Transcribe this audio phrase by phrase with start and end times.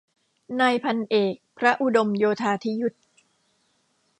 [0.59, 2.93] นายพันเอก พระอุดมโยธาธิยุต